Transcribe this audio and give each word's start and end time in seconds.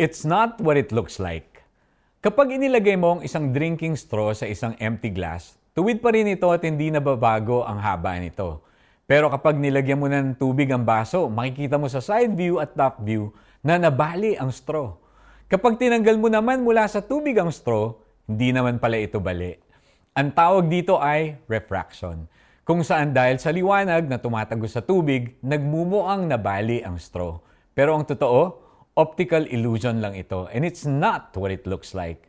It's 0.00 0.24
not 0.24 0.56
what 0.64 0.80
it 0.80 0.96
looks 0.96 1.20
like. 1.20 1.60
Kapag 2.24 2.56
inilagay 2.56 2.96
mo 2.96 3.20
ang 3.20 3.20
isang 3.20 3.52
drinking 3.52 4.00
straw 4.00 4.32
sa 4.32 4.48
isang 4.48 4.72
empty 4.80 5.12
glass, 5.12 5.60
tuwid 5.76 6.00
pa 6.00 6.08
rin 6.08 6.24
ito 6.24 6.48
at 6.48 6.64
hindi 6.64 6.88
nababago 6.88 7.68
ang 7.68 7.76
haba 7.76 8.16
nito. 8.16 8.64
Pero 9.04 9.28
kapag 9.28 9.60
nilagyan 9.60 10.00
mo 10.00 10.08
ng 10.08 10.40
tubig 10.40 10.72
ang 10.72 10.88
baso, 10.88 11.28
makikita 11.28 11.76
mo 11.76 11.84
sa 11.84 12.00
side 12.00 12.32
view 12.32 12.56
at 12.64 12.72
top 12.72 13.04
view 13.04 13.28
na 13.60 13.76
nabali 13.76 14.40
ang 14.40 14.48
straw. 14.48 14.96
Kapag 15.52 15.76
tinanggal 15.76 16.16
mo 16.16 16.32
naman 16.32 16.64
mula 16.64 16.88
sa 16.88 17.04
tubig 17.04 17.36
ang 17.36 17.52
straw, 17.52 17.92
hindi 18.24 18.56
naman 18.56 18.80
pala 18.80 18.96
ito 18.96 19.20
bali. 19.20 19.52
Ang 20.16 20.32
tawag 20.32 20.64
dito 20.72 20.96
ay 20.96 21.36
refraction 21.44 22.24
kung 22.64 22.80
saan 22.80 23.12
dahil 23.12 23.36
sa 23.36 23.52
liwanag 23.52 24.08
na 24.08 24.16
tumatagos 24.16 24.72
sa 24.72 24.80
tubig, 24.80 25.36
nagmumuang 25.44 26.24
nabali 26.24 26.80
ang 26.80 26.96
straw. 26.96 27.36
Pero 27.76 28.00
ang 28.00 28.08
totoo, 28.08 28.69
optical 29.00 29.48
illusion 29.48 30.04
lang 30.04 30.12
ito 30.12 30.44
and 30.52 30.68
it's 30.68 30.84
not 30.84 31.32
what 31.40 31.48
it 31.48 31.64
looks 31.64 31.96
like. 31.96 32.28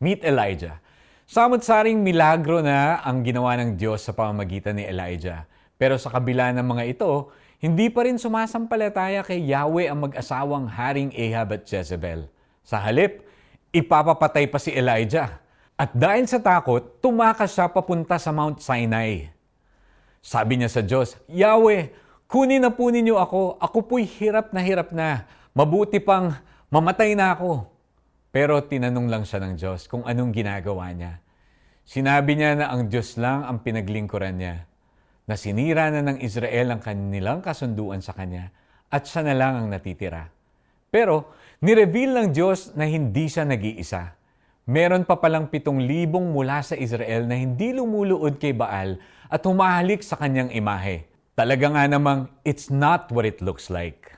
Meet 0.00 0.24
Elijah. 0.24 0.80
Samot-saring 1.28 2.00
milagro 2.00 2.64
na 2.64 3.04
ang 3.04 3.20
ginawa 3.20 3.58
ng 3.60 3.76
Diyos 3.76 4.00
sa 4.00 4.16
pamamagitan 4.16 4.80
ni 4.80 4.88
Elijah. 4.88 5.44
Pero 5.76 6.00
sa 6.00 6.08
kabila 6.08 6.56
ng 6.56 6.64
mga 6.64 6.84
ito, 6.96 7.28
hindi 7.60 7.92
pa 7.92 8.08
rin 8.08 8.16
sumasampalataya 8.16 9.20
kay 9.26 9.44
Yahweh 9.44 9.92
ang 9.92 10.08
mag-asawang 10.08 10.70
Haring 10.70 11.12
Ahab 11.12 11.56
at 11.56 11.62
Jezebel. 11.68 12.30
Sa 12.64 12.80
halip, 12.80 13.24
ipapapatay 13.74 14.48
pa 14.48 14.56
si 14.56 14.72
Elijah. 14.72 15.40
At 15.76 15.92
dahil 15.92 16.24
sa 16.24 16.40
takot, 16.40 16.80
tumakas 17.04 17.52
siya 17.52 17.68
papunta 17.68 18.16
sa 18.16 18.32
Mount 18.32 18.64
Sinai. 18.64 19.28
Sabi 20.24 20.56
niya 20.56 20.72
sa 20.72 20.80
Diyos, 20.80 21.20
Yahweh, 21.28 21.92
kunin 22.30 22.64
na 22.64 22.72
po 22.72 22.88
ninyo 22.88 23.16
ako. 23.20 23.60
Ako 23.60 23.78
po'y 23.84 24.06
hirap 24.06 24.54
na 24.56 24.60
hirap 24.64 24.94
na. 24.94 25.28
Mabuti 25.56 26.04
pang 26.04 26.36
mamatay 26.68 27.16
na 27.16 27.32
ako. 27.32 27.64
Pero 28.28 28.60
tinanong 28.60 29.08
lang 29.08 29.24
siya 29.24 29.40
ng 29.40 29.54
Diyos 29.56 29.88
kung 29.88 30.04
anong 30.04 30.36
ginagawa 30.36 30.92
niya. 30.92 31.24
Sinabi 31.88 32.36
niya 32.36 32.60
na 32.60 32.66
ang 32.68 32.92
Diyos 32.92 33.16
lang 33.16 33.48
ang 33.48 33.64
pinaglingkuran 33.64 34.36
niya. 34.36 34.68
Na 35.24 35.34
sinira 35.40 35.88
na 35.88 36.04
ng 36.04 36.20
Israel 36.20 36.76
ang 36.76 36.84
kanilang 36.84 37.40
kasunduan 37.40 38.04
sa 38.04 38.12
kanya 38.12 38.52
at 38.92 39.08
siya 39.08 39.24
na 39.24 39.34
lang 39.34 39.64
ang 39.64 39.66
natitira. 39.72 40.28
Pero 40.92 41.32
nireveal 41.64 42.20
ng 42.20 42.28
Diyos 42.36 42.76
na 42.76 42.84
hindi 42.84 43.24
siya 43.26 43.48
nag-iisa 43.48 44.16
meron 44.66 45.06
pa 45.06 45.14
palang 45.14 45.46
pitong 45.46 45.78
libong 45.78 46.34
mula 46.34 46.58
sa 46.58 46.74
Israel 46.74 47.30
na 47.30 47.38
hindi 47.38 47.70
lumuluod 47.70 48.42
kay 48.42 48.50
Baal 48.50 48.98
at 49.30 49.40
humahalik 49.46 50.02
sa 50.02 50.18
kanyang 50.18 50.50
imahe. 50.50 51.06
Talaga 51.38 51.70
nga 51.70 51.86
namang, 51.86 52.26
it's 52.42 52.66
not 52.66 53.06
what 53.14 53.22
it 53.22 53.38
looks 53.38 53.70
like. 53.70 54.10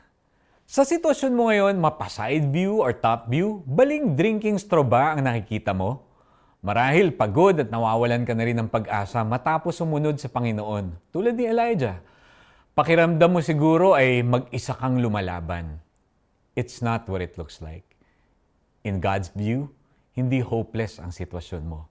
Sa 0.69 0.85
sitwasyon 0.85 1.33
mo 1.33 1.49
ngayon, 1.49 1.81
mapa-side 1.81 2.53
view 2.53 2.85
or 2.85 2.93
top 2.93 3.33
view, 3.33 3.65
baling 3.65 4.13
drinking 4.13 4.61
straw 4.61 4.85
ba 4.85 5.17
ang 5.17 5.25
nakikita 5.25 5.73
mo? 5.73 6.05
Marahil 6.61 7.09
pagod 7.09 7.57
at 7.57 7.73
nawawalan 7.73 8.29
ka 8.29 8.37
na 8.37 8.45
rin 8.45 8.53
ng 8.61 8.69
pag-asa 8.69 9.25
matapos 9.25 9.81
sumunod 9.81 10.21
sa 10.21 10.29
Panginoon, 10.29 10.93
tulad 11.09 11.41
ni 11.41 11.49
Elijah. 11.49 12.05
Pakiramdam 12.77 13.33
mo 13.33 13.41
siguro 13.41 13.97
ay 13.97 14.21
mag-isa 14.21 14.77
kang 14.77 15.01
lumalaban. 15.01 15.81
It's 16.53 16.85
not 16.85 17.09
what 17.09 17.25
it 17.25 17.41
looks 17.41 17.65
like. 17.65 17.97
In 18.85 19.01
God's 19.01 19.33
view, 19.33 19.73
hindi 20.13 20.45
hopeless 20.45 21.01
ang 21.01 21.17
sitwasyon 21.17 21.65
mo. 21.65 21.89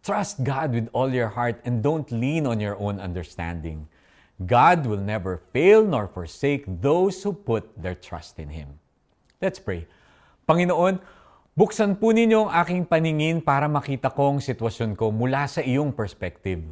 Trust 0.00 0.40
God 0.40 0.72
with 0.72 0.88
all 0.96 1.12
your 1.12 1.28
heart 1.28 1.60
and 1.68 1.84
don't 1.84 2.08
lean 2.08 2.48
on 2.48 2.56
your 2.56 2.80
own 2.80 3.04
understanding. 3.04 3.84
God 4.42 4.90
will 4.90 4.98
never 4.98 5.38
fail 5.54 5.86
nor 5.86 6.10
forsake 6.10 6.66
those 6.66 7.22
who 7.22 7.30
put 7.30 7.70
their 7.78 7.94
trust 7.94 8.42
in 8.42 8.50
Him. 8.50 8.82
Let's 9.38 9.62
pray. 9.62 9.86
Panginoon, 10.50 10.98
buksan 11.54 12.02
po 12.02 12.10
ninyo 12.10 12.50
ang 12.50 12.50
aking 12.58 12.82
paningin 12.90 13.38
para 13.38 13.70
makita 13.70 14.10
ko 14.10 14.34
ang 14.34 14.40
sitwasyon 14.42 14.98
ko 14.98 15.14
mula 15.14 15.46
sa 15.46 15.62
iyong 15.62 15.94
perspective. 15.94 16.66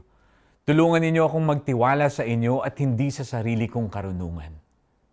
Tulungan 0.66 1.02
ninyo 1.06 1.22
akong 1.22 1.46
magtiwala 1.46 2.10
sa 2.10 2.26
inyo 2.26 2.66
at 2.66 2.74
hindi 2.82 3.14
sa 3.14 3.22
sarili 3.22 3.70
kong 3.70 3.86
karunungan. 3.86 4.50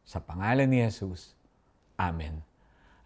Sa 0.02 0.18
pangalan 0.18 0.66
ni 0.66 0.82
Jesus. 0.82 1.38
Amen. 2.02 2.42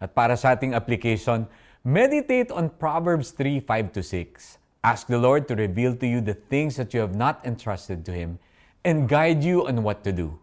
At 0.00 0.16
para 0.16 0.40
sa 0.40 0.56
ating 0.56 0.72
application, 0.72 1.44
Meditate 1.84 2.48
on 2.48 2.72
Proverbs 2.72 3.36
3 3.36 3.60
5 3.60 3.92
to 3.92 4.00
6. 4.00 4.56
Ask 4.80 5.04
the 5.04 5.20
Lord 5.20 5.44
to 5.48 5.54
reveal 5.54 5.92
to 6.00 6.08
you 6.08 6.24
the 6.24 6.32
things 6.32 6.80
that 6.80 6.96
you 6.96 7.04
have 7.04 7.12
not 7.12 7.44
entrusted 7.44 8.08
to 8.08 8.12
Him 8.16 8.40
and 8.84 9.08
guide 9.08 9.40
you 9.40 9.64
on 9.64 9.80
what 9.80 10.04
to 10.04 10.12
do. 10.12 10.36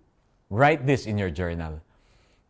Write 0.50 0.84
this 0.90 1.06
in 1.06 1.16
your 1.22 1.29
journal. 1.29 1.79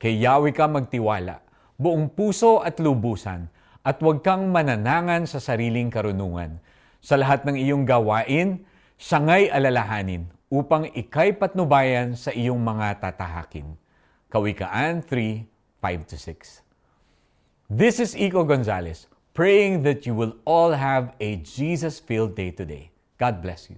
Kay 0.02 0.18
Yahweh 0.18 0.56
ka 0.56 0.66
magtiwala, 0.66 1.44
buong 1.78 2.10
puso 2.10 2.64
at 2.64 2.80
lubusan, 2.82 3.52
at 3.84 4.00
huwag 4.02 4.26
kang 4.26 4.50
mananangan 4.50 5.28
sa 5.28 5.38
sariling 5.38 5.92
karunungan. 5.92 6.58
Sa 7.04 7.20
lahat 7.20 7.46
ng 7.46 7.60
iyong 7.60 7.86
gawain, 7.86 8.64
siyangay 8.98 9.52
alalahanin 9.52 10.26
upang 10.50 10.90
ikay 10.96 11.36
patnubayan 11.36 12.16
sa 12.18 12.32
iyong 12.34 12.58
mga 12.58 13.04
tatahakin. 13.04 13.76
Kawikaan 14.32 15.04
3, 15.04 15.44
5 15.84 16.10
to 16.10 16.16
6. 16.16 16.64
This 17.68 18.00
is 18.00 18.16
Iko 18.16 18.48
Gonzalez, 18.48 19.12
praying 19.36 19.84
that 19.84 20.08
you 20.08 20.16
will 20.16 20.40
all 20.48 20.72
have 20.72 21.14
a 21.20 21.42
Jesus 21.44 22.00
filled 22.00 22.34
day 22.38 22.52
today. 22.54 22.90
God 23.20 23.44
bless 23.44 23.70
you. 23.70 23.78